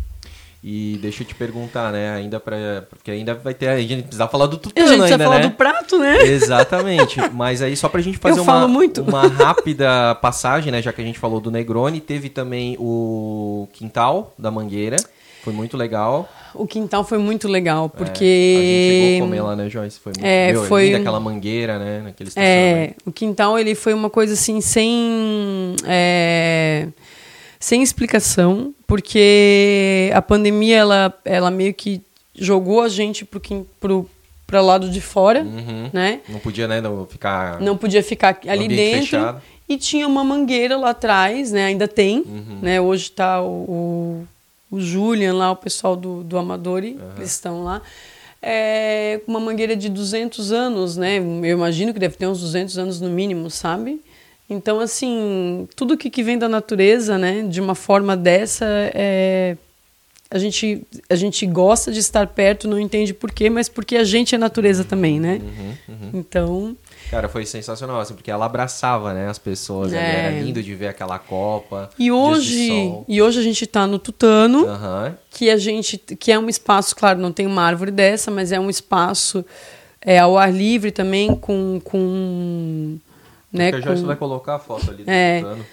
[0.66, 2.14] E deixa eu te perguntar, né?
[2.14, 5.24] Ainda para porque ainda vai ter a gente precisa falar do A tutano gente ainda,
[5.24, 5.48] falar né?
[5.48, 6.22] do prato, né?
[6.22, 7.20] Exatamente.
[7.34, 10.80] Mas aí só pra gente fazer Eu uma, uma rápida passagem, né?
[10.80, 14.96] Já que a gente falou do Negroni, teve também o Quintal da Mangueira.
[15.42, 16.26] Foi muito legal.
[16.54, 20.00] O quintal foi muito legal, É, porque a gente chegou a comer lá, né, Joyce?
[20.00, 22.00] Foi muito É, meu, foi- aquela mangueira, né?
[22.04, 22.30] Naquele.
[22.36, 26.88] É, o quintal ele foi uma coisa assim sem é,
[27.64, 32.02] sem explicação, porque a pandemia ela, ela meio que
[32.34, 33.40] jogou a gente pro
[33.80, 34.08] pro
[34.46, 35.88] para lado de fora, Uhum.
[35.92, 36.20] né?
[36.28, 37.58] Não podia, né, não ficar...
[37.62, 39.00] Não podia ficar ali dentro.
[39.06, 39.42] fechado.
[39.66, 41.64] E tinha uma mangueira lá atrás, né?
[41.64, 42.58] Ainda tem, Uhum.
[42.60, 42.78] né?
[42.78, 44.26] Hoje tá o,
[44.70, 47.80] o, o Julian lá, o pessoal do, do Amadori, eles estão lá.
[48.42, 51.16] É uma mangueira de 200 anos, né?
[51.18, 54.02] Eu imagino que deve ter uns 200 anos no mínimo, sabe?
[54.48, 57.42] Então, assim, tudo que, que vem da natureza, né?
[57.42, 59.56] De uma forma dessa, é...
[60.30, 64.02] A gente, a gente gosta de estar perto, não entende por quê, mas porque a
[64.02, 65.40] gente é natureza também, né?
[65.40, 66.10] Uhum, uhum.
[66.12, 66.76] Então,
[67.10, 69.92] Cara, foi sensacional, assim, porque ela abraçava, né, as pessoas.
[69.92, 70.26] É.
[70.26, 71.90] Era lindo de ver aquela copa.
[71.98, 72.70] E hoje,
[73.06, 75.16] e hoje a gente está no Tutano, Aham.
[75.30, 78.58] que a gente que é um espaço, claro, não tem uma árvore dessa, mas é
[78.58, 79.44] um espaço
[80.00, 82.98] é, ao ar livre também com com
[83.54, 85.40] né, Porque a Joyce com- vai colocar a foto ali do É.
[85.40, 85.66] Tutano.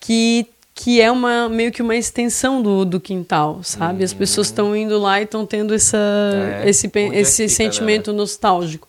[0.00, 4.02] que que é uma meio que uma extensão do, do quintal, sabe?
[4.02, 6.40] As pessoas estão indo lá e estão tendo essa Uhum.
[6.64, 8.88] É, esse é esse fica, sentimento nostálgico.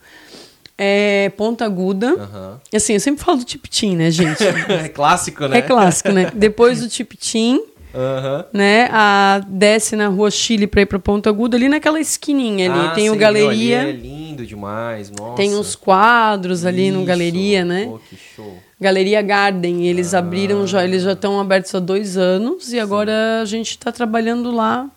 [0.77, 2.13] É Ponta Aguda.
[2.13, 2.61] Aham.
[2.73, 4.41] Assim, eu sempre falo do Tipitim, né, gente?
[4.71, 5.57] é clássico, né?
[5.57, 6.31] É clássico, né?
[6.33, 7.61] Depois do Tipitim,
[7.93, 8.45] Aham.
[8.53, 8.87] né?
[8.91, 12.87] A desce na rua Chile para ir para Ponta Aguda, ali naquela esquininha ali.
[12.87, 15.35] Ah, tem o sim, galeria, meu, ali é lindo demais, nossa.
[15.35, 17.07] tem uns quadros ali no Isso.
[17.07, 17.85] galeria, né?
[17.85, 18.57] Pô, que show.
[18.79, 20.19] Galeria Garden, eles Ah.
[20.19, 24.51] abriram já, eles já estão abertos há dois anos e agora a gente está trabalhando
[24.51, 24.89] lá,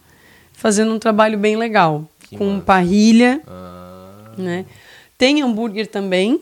[0.53, 2.65] fazendo um trabalho bem legal, Que com massa.
[2.65, 4.65] parrilha, Ah, né?
[5.19, 6.41] Tem hambúrguer também.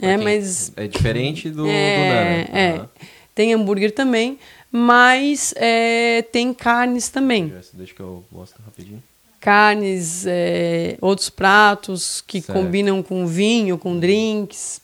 [0.00, 2.08] É, mas- É diferente do, do é,
[2.46, 2.58] Nana.
[2.58, 2.70] é.
[2.76, 2.88] Aham.
[3.34, 4.38] tem hambúrguer também,
[4.70, 7.52] mas é, tem carnes também.
[7.72, 9.02] Deixa que eu mostro rapidinho.
[9.44, 12.58] Carnes, é, outros pratos que Certo.
[12.58, 14.80] combinam com vinho, com drinks.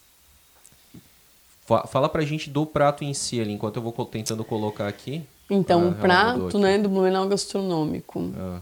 [1.67, 5.23] Fa- Fala pra gente do prato em si ali, enquanto eu vou tentando colocar aqui.
[5.49, 8.31] Então, Ah, mudou prato né, do Blumenau Gastronômico.
[8.39, 8.61] Ah,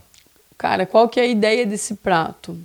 [0.57, 2.57] Cara, qual que é a ideia desse prato?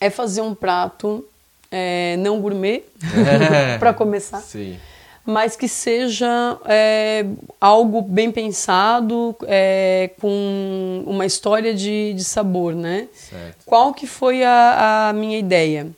[0.00, 1.24] É fazer um prato
[1.70, 2.82] é, não gourmet,
[3.26, 3.78] É.
[3.78, 4.78] para começar, Sim.
[5.26, 7.26] Mas que seja é,
[7.60, 13.08] algo bem pensado, é, com uma história de, de sabor, né?
[13.12, 13.64] Certo.
[13.66, 15.88] Qual que foi a, a minha ideia?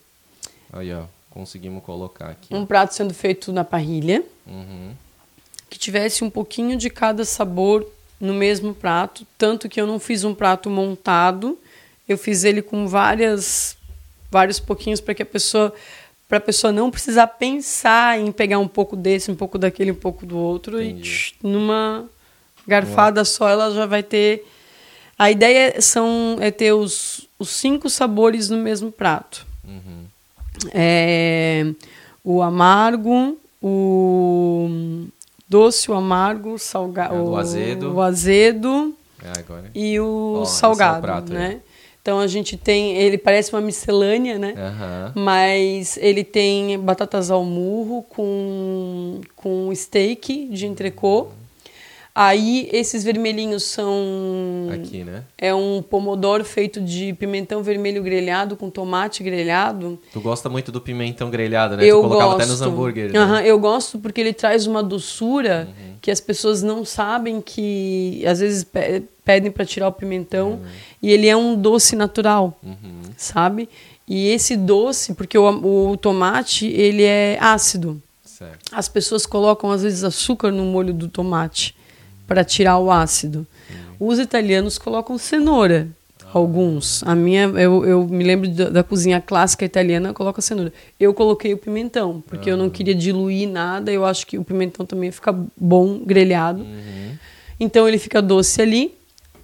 [0.72, 1.02] Aí, ó.
[1.30, 2.52] Conseguimos colocar aqui.
[2.52, 4.92] Um prato sendo feito na parrilha, Uhum.
[5.70, 7.86] que tivesse um pouquinho de cada sabor
[8.18, 11.56] no mesmo prato, tanto que eu não fiz um prato montado,
[12.08, 13.76] eu fiz ele com várias
[14.30, 15.72] vários pouquinhos para que a pessoa
[16.28, 19.96] para a pessoa não precisar pensar em pegar um pouco desse, um pouco daquele, um
[19.96, 21.10] pouco do outro e Entendi.
[21.10, 22.04] tch, numa
[22.66, 24.46] garfada só ela já vai ter
[25.18, 29.46] a ideia são é ter os, os cinco sabores no mesmo prato.
[29.66, 30.04] Uhum.
[30.72, 31.66] É,
[32.22, 35.06] o amargo, o
[35.48, 37.94] doce, o amargo, o salgado, É, o azedo.
[37.94, 41.60] o azedo É e o esse é o salgado, prato né?
[42.08, 44.54] Então a gente tem, ele parece uma miscelânea, né?
[44.56, 45.12] Aham.
[45.14, 51.28] Mas ele tem batatas ao murro com, com steak de entrecô.
[52.20, 55.22] Aí esses vermelhinhos são Aqui, né?
[55.38, 59.96] é um pomodoro feito de pimentão vermelho grelhado com tomate grelhado.
[60.12, 61.84] Tu gosta muito do pimentão grelhado, né?
[61.84, 62.42] Eu tu colocava gosto.
[62.42, 63.12] até nos hambúrgueres.
[63.12, 63.18] né?
[63.20, 65.94] Aham, eu gosto porque ele traz uma doçura Uhum.
[66.02, 70.60] que as pessoas não sabem que às vezes pe- pedem para tirar o pimentão Uhum.
[71.00, 73.02] e ele é um doce natural, Uhum.
[73.16, 73.68] sabe?
[74.08, 78.02] E esse doce, porque o, o tomate ele é ácido.
[78.24, 78.58] Certo.
[78.72, 81.76] As pessoas colocam às vezes açúcar no molho do tomate
[82.28, 83.44] para tirar o ácido.
[83.98, 85.88] Os italianos colocam cenoura.
[86.32, 87.02] Alguns.
[87.04, 90.70] A minha, eu, eu me lembro da, da cozinha clássica italiana, coloca cenoura.
[91.00, 93.90] Eu coloquei o pimentão, porque eu não queria diluir nada.
[93.90, 96.60] Eu acho que o pimentão também fica bom grelhado.
[96.62, 97.16] Uhum.
[97.58, 98.94] Então ele fica doce ali.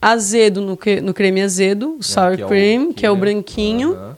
[0.01, 3.17] azedo no, no creme azedo, o sour que é o- cream, que é o que
[3.17, 4.17] é- branquinho, Aham.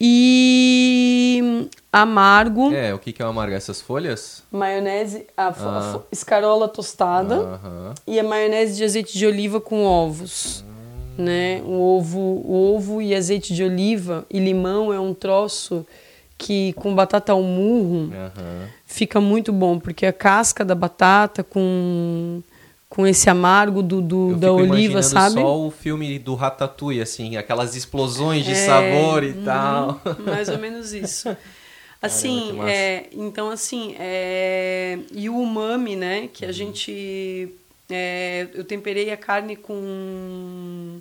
[0.00, 3.54] e amargo, É, o que, que é o amargo?
[3.54, 4.42] Essas folhas?
[4.52, 5.92] maionese, a, a Ah.
[5.92, 7.94] fo- escarola tostada Aham.
[8.06, 10.62] e a maionese de azeite de oliva com ovos.
[11.18, 11.24] Hum.
[11.24, 11.60] Né?
[11.64, 15.84] O ovo, o ovo e azeite de oliva e limão é um troço
[16.36, 18.68] que com batata ao murro Aham.
[18.86, 22.40] fica muito bom, porque a casca da batata com,
[22.88, 25.34] com esse amargo do, do- da oliva, sabe?
[25.40, 30.00] só o filme do Ratatouille, assim, aquelas explosões de É, sabor e uhum, tal.
[30.24, 31.36] Mais ou menos isso.
[32.00, 32.70] Assim, massa.
[32.72, 36.48] é, então assim, é, e o umami, né, que Uhum.
[36.50, 37.48] a gente,
[37.90, 41.00] é, eu temperei a carne com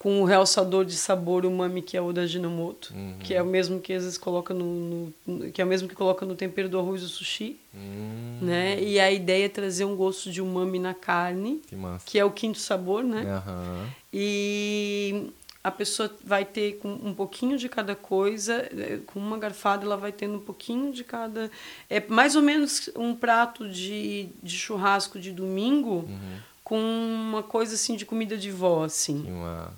[0.00, 3.14] com o realçador de sabor umami que é o da Ajinomoto, Uhum.
[3.18, 5.94] que é o mesmo que às vezes coloca no, no- que é o mesmo que
[5.96, 8.80] coloca no tempero do arroz do sushi, Hum, né?
[8.80, 11.76] E a ideia é trazer um gosto de umami na carne, que
[12.06, 13.24] que é o quinto sabor, né?
[14.12, 15.30] E
[15.62, 19.96] a pessoa vai ter com um pouquinho de cada coisa, eh, com uma garfada ela
[19.96, 21.50] vai tendo um pouquinho de cada.
[21.90, 26.08] É mais ou menos um prato de, de churrasco de domingo
[26.68, 29.24] com uma coisa assim de comida de vó, assim,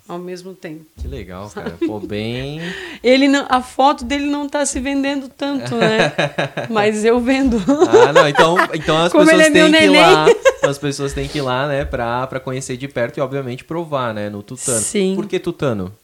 [0.09, 0.85] ao mesmo tempo.
[1.01, 1.79] Que legal, cara.
[1.87, 2.61] Pô, bem.
[3.01, 6.13] Ele não, a foto dele não está se vendendo tanto, né?
[6.69, 7.59] Mas eu vendo.
[7.89, 10.27] Ah, não, então, então as Como pessoas é têm que ir lá.
[10.65, 14.13] As pessoas têm que ir lá, né, pra, pra conhecer de perto e, obviamente, provar,
[14.13, 14.81] né, no tutano.
[14.81, 15.15] Sim.
[15.15, 15.95] Por que tutano?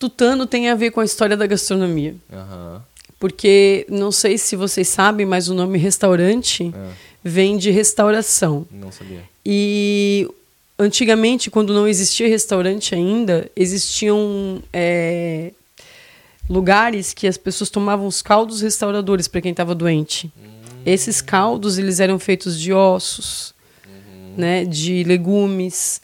[0.00, 2.16] Tutano tem a ver com a história da gastronomia.
[2.32, 2.82] Aham.
[3.20, 6.88] Porque não sei se vocês sabem, mas o nome restaurante É,
[7.22, 8.66] vem de restauração.
[8.70, 9.22] não sabia.
[9.44, 10.28] E
[10.78, 15.52] antigamente, quando não existia restaurante ainda, existiam é,
[16.48, 20.32] lugares que as pessoas tomavam os caldos restauradores para quem estava doente.
[20.84, 23.54] Esses caldos eles eram feitos de ossos,
[24.36, 26.00] né, de legumes.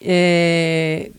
[0.00, 1.10] é,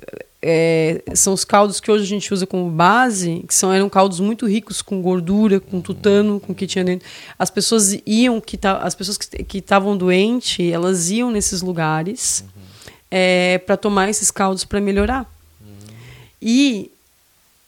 [0.45, 4.19] é, são os caldos que hoje a gente usa como base, que são, eram caldos
[4.19, 7.07] muito ricos com gordura, com tutano, com o que tinha dentro.
[7.39, 12.43] As pessoas iam, que as pessoas que estavam doentes, elas iam nesses lugares
[13.65, 15.31] para tomar esses caldos para melhorar.
[16.41, 16.91] E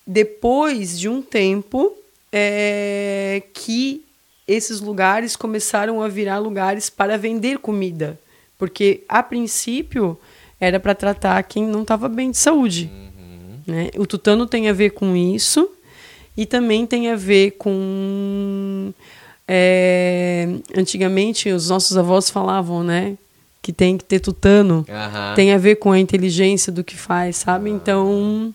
[0.05, 1.95] depois de um tempo
[2.31, 4.03] é, que
[4.45, 8.19] esses lugares começaram a virar lugares para vender comida.
[8.57, 10.19] Porque, a princípio,
[10.59, 12.89] era para tratar quem não estava bem de saúde.
[13.65, 13.89] Né?
[13.97, 15.69] O tutano tem a ver com isso
[16.37, 18.93] e também tem a ver com.
[19.47, 23.17] é, antigamente, os nossos avós falavam, né?
[23.61, 25.33] Que tem que ter tutano Aham.
[25.35, 27.71] tem a ver com a inteligência do que faz, sabe?
[27.71, 28.53] Então,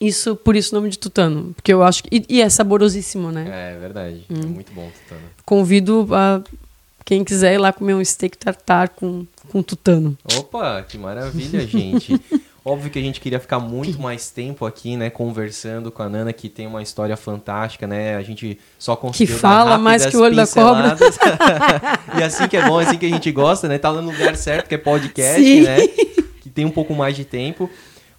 [0.00, 1.52] isso, por isso o nome de tutano.
[1.54, 2.16] Porque eu acho que.
[2.16, 3.72] E, e é saborosíssimo, né?
[3.74, 4.24] É verdade.
[4.30, 5.22] É muito bom tutano.
[5.44, 6.40] Convido a
[7.04, 10.16] quem quiser ir lá comer um steak tartar com, com tutano.
[10.38, 12.18] Opa, que maravilha, gente.
[12.64, 16.32] Óbvio que a gente queria ficar muito mais tempo aqui, né, conversando com a Nana,
[16.32, 18.14] que tem uma história fantástica, né?
[18.14, 20.96] A gente só conseguiu dar fala mais que o olho da cobra.
[22.16, 23.78] e assim que é bom, assim que a gente gosta, né?
[23.78, 25.62] Tá no lugar certo, que é podcast, Sim.
[25.62, 25.88] né?
[26.40, 27.68] Que tem um pouco mais de tempo.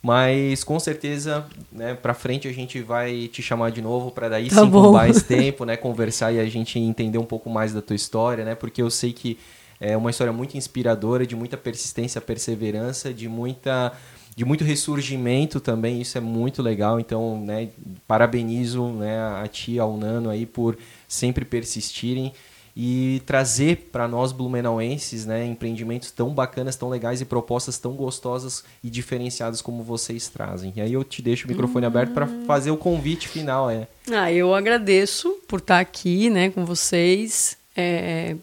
[0.01, 4.49] Mas com certeza, né, pra frente a gente vai te chamar de novo para daí
[4.49, 7.81] Tá sim com mais tempo, né, conversar e a gente entender um pouco mais da
[7.81, 8.53] tua história, né?
[8.53, 9.39] Porque eu sei que
[9.83, 13.91] é uma história muito inspiradora, de muita persistência, perseverança, de muita
[14.35, 16.99] de muito ressurgimento também, isso é muito legal.
[16.99, 17.69] Então, né,
[18.07, 20.75] parabenizo, né, a ti, ao Nano aí por
[21.07, 22.33] sempre persistirem
[22.75, 28.63] e trazer para nós blumenauenses, né, empreendimentos tão bacanas, tão legais e propostas tão gostosas
[28.83, 30.73] e diferenciadas como vocês trazem.
[30.75, 33.87] E aí eu te deixo o microfone aberto para fazer o convite final, é.
[34.11, 37.55] Ah, eu agradeço por estar aqui, né, com vocês.
[37.75, 38.35] É,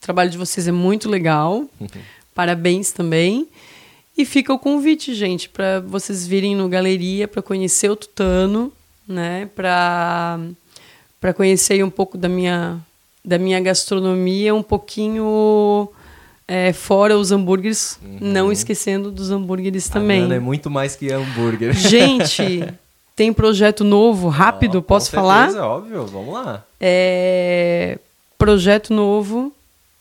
[0.00, 1.64] trabalho de vocês é muito legal.
[2.34, 3.48] Parabéns também.
[4.16, 8.72] E fica o convite, gente, para vocês virem no galeria para conhecer o Tutano,
[9.06, 10.40] né, para
[11.20, 12.78] para conhecer um pouco da minha
[13.24, 15.88] da minha gastronomia, um pouquinho
[16.48, 20.32] é, fora os hambúrgueres, não esquecendo dos hambúrgueres também.
[20.32, 21.74] É muito mais que hambúrguer.
[21.76, 22.72] Gente,
[23.14, 25.46] tem projeto novo, rápido, Ó, posso com falar?
[25.46, 26.64] certeza, óbvio, vamos lá.
[26.80, 27.98] É,
[28.38, 29.52] projeto novo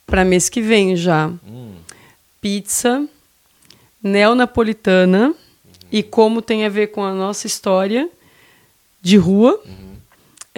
[0.07, 1.27] para mês que vem já.
[1.45, 1.73] Hum,
[2.41, 3.05] Pizza
[4.01, 5.33] neonapolitana
[5.91, 8.09] e como tem a ver com a nossa história
[9.01, 9.61] de rua.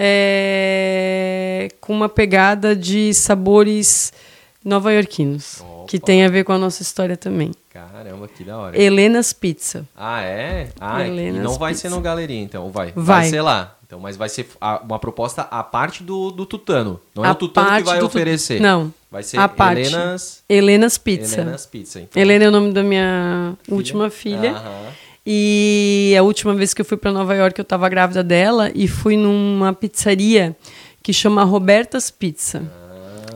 [0.02, 4.14] É, com uma pegada de sabores
[4.64, 7.52] nova-iorquinos, que tem a ver com a nossa história também.
[7.70, 8.82] Caramba, que da hora.
[8.82, 9.86] Helenas Pizza.
[9.98, 10.70] Ah, é?
[10.80, 11.90] Ah, Helenas e não vai Pizza.
[11.90, 12.94] ser no Galeria, então, ou vai?
[12.96, 13.30] Vai.
[13.30, 13.76] ser lá.
[13.86, 14.48] Então, mas vai ser
[14.84, 17.00] uma proposta à parte do, do Tutano.
[17.14, 18.62] Não é A o Tutano que vai do tu- oferecer.
[18.62, 18.94] Não.
[19.12, 19.82] Vai ser a parte.
[19.82, 21.42] Helenas, Helenas Pizza.
[21.42, 22.00] Helenas Pizza.
[22.02, 22.22] Então.
[22.22, 24.52] Helena é o nome da minha última filha.
[24.52, 24.86] Aham.
[25.26, 28.88] E a última vez que eu fui para Nova York, eu estava grávida dela e
[28.88, 30.56] fui numa pizzaria
[31.04, 32.64] que chama Roberta's Pizza.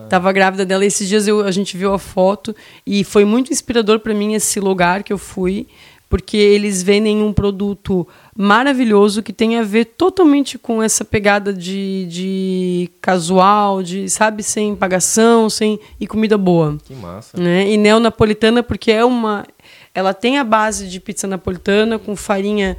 [0.09, 0.85] Tava grávida dela.
[0.85, 2.55] Esses dias eu- a gente viu a foto
[2.85, 5.67] e foi muito inspirador para mim esse lugar que eu fui,
[6.13, 8.07] porque eles vendem um produto
[8.37, 14.75] maravilhoso que tem a ver totalmente com essa pegada de, de casual, de sabe, sem
[14.75, 17.35] pagação, sem e comida boa Que massa.
[17.35, 17.67] né?
[17.67, 19.43] E neonapolitana porque é uma
[19.91, 22.77] ela tem a base de pizza napolitana com farinha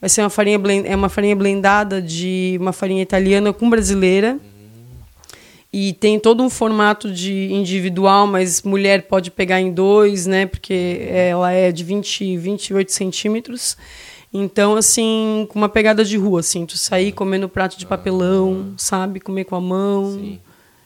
[0.00, 4.38] vai ser uma farinha blen- é uma farinha blendada de uma farinha italiana com brasileira.
[5.78, 10.46] E tem todo um formato de individual, mas mulher pode pegar em dois, né?
[10.46, 13.76] Porque ela é de 20, 28 centímetros.
[14.32, 19.20] Então, assim, com uma pegada de rua, assim, tu sair comendo prato de papelão, sabe?
[19.20, 20.14] Comer com a mão.
[20.14, 20.38] Sim.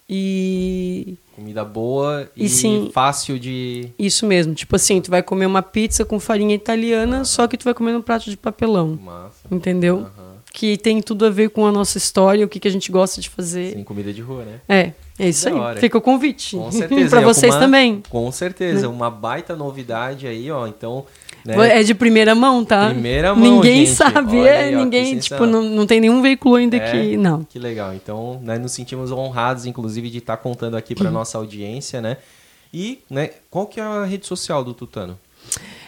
[0.09, 2.91] E Comida boa e, E sim.
[2.93, 3.91] fácil de.
[3.97, 7.63] isso mesmo, tipo assim, tu vai comer uma pizza com farinha italiana, só que tu
[7.63, 9.47] vai comer num prato de papelão, Massa.
[9.49, 9.99] entendeu?
[9.99, 10.30] Aham.
[10.53, 13.21] Que tem tudo a ver com a nossa história, o que, que a gente gosta
[13.21, 13.73] de fazer.
[13.75, 14.61] Sim, comida de rua, né?
[14.69, 15.57] É, é isso Da aí.
[15.61, 15.81] hora.
[15.81, 16.57] Fica o convite.
[16.57, 17.11] Com certeza.
[17.11, 18.03] pra E é vocês uma- também.
[18.11, 18.89] Com certeza.
[18.89, 20.67] Uma baita novidade aí, ó.
[20.67, 21.07] Então.
[21.45, 21.81] Né?
[21.81, 22.91] É de primeira mão, tá?
[22.91, 23.97] Primeira mão, Ninguém gente.
[23.97, 26.91] sabe, Olha é, ó, ninguém, tipo, não, não tem nenhum veículo ainda É?
[26.91, 27.17] que.
[27.17, 27.45] Não.
[27.45, 27.95] Que legal.
[27.95, 32.17] Então, né, nos sentimos honrados, inclusive, de estar contando aqui para nossa audiência, né?
[32.75, 35.19] E, né, qual que é a rede social do Tutano?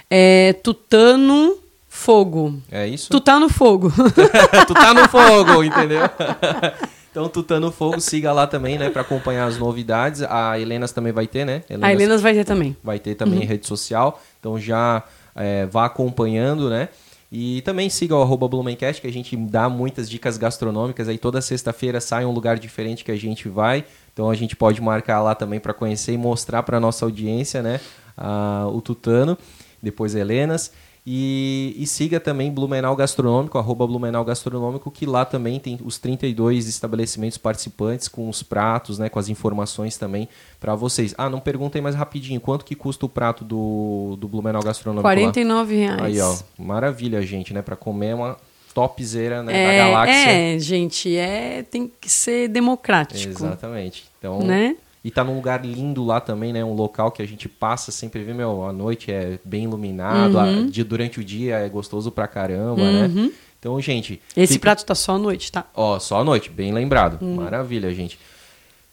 [0.08, 1.56] É Tutano
[1.94, 2.58] Fogo.
[2.70, 3.10] É isso?
[3.10, 3.92] Tu tá no fogo.
[4.66, 6.00] tu tá no fogo, entendeu?
[7.12, 10.22] então, tu tá fogo, siga lá também, né, para acompanhar as novidades.
[10.22, 11.62] A Helenas também vai ter, né?
[11.82, 12.74] A Helenas vai ter também.
[12.82, 15.02] vai ter também rede social, então já
[15.36, 16.88] é, vá acompanhando, né?
[17.30, 21.08] E também siga o arroba Blumencast, que a gente dá muitas dicas gastronômicas.
[21.08, 23.84] Aí toda sexta-feira sai um lugar diferente que a gente vai.
[24.12, 27.80] Então a gente pode marcar lá também para conhecer e mostrar para nossa audiência, né?
[28.16, 29.36] a- o Tutano,
[29.82, 30.72] depois a Helenas.
[31.04, 36.68] E, e siga também Blumenau Gastronômico, arroba Blumenau Gastronômico, que lá também tem os 32
[36.68, 40.28] estabelecimentos participantes com os pratos, né, com as informações também
[40.60, 41.12] para vocês.
[41.18, 45.14] Ah, não perguntem mais rapidinho, quanto que custa o prato do, do Blumenau Gastronômico R$
[45.16, 45.20] lá?
[45.32, 46.00] 49 reais.
[46.02, 48.36] Aí, ó, maravilha, gente, né, para comer uma
[48.72, 50.30] topzera né, da É, galáxia.
[50.30, 53.28] é, gente, é, tem que ser democrático.
[53.28, 54.04] Exatamente.
[54.18, 54.76] Então, Né?
[55.04, 56.64] E tá num lugar lindo lá também, né?
[56.64, 60.66] Um local que a gente passa sempre vê, meu, a noite é bem iluminado, Uhum.
[60.66, 63.30] a- de, durante o dia é gostoso pra caramba, né?
[63.58, 64.20] Então, gente.
[64.36, 65.64] Esse fica- prato tá só à noite, tá?
[65.74, 67.24] Ó, só à noite, bem lembrado.
[67.24, 68.16] Maravilha, gente.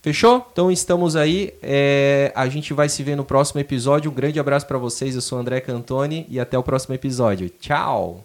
[0.01, 0.47] Fechou?
[0.51, 1.53] Então estamos aí.
[1.62, 4.10] É, a gente vai se ver no próximo episódio.
[4.10, 5.14] Um grande abraço pra vocês.
[5.14, 7.49] Eu sou o André Cantoni e até o próximo episódio.
[7.60, 8.18] Tchau!